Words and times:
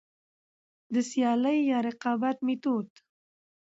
د 0.93 0.95
سيالي 1.09 1.55
يا 1.69 1.79
رقابت 1.87 2.37
ميتود: 2.47 2.87